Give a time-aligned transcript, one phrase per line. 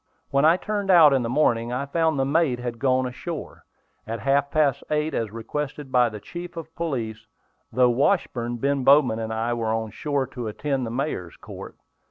[0.31, 3.65] When I turned out in the morning, I found the mate had gone ashore.
[4.07, 7.27] At half past eight, as requested by the chief of police
[7.71, 11.77] through Washburn, Ben Bowman and I went on shore to attend the mayor's court.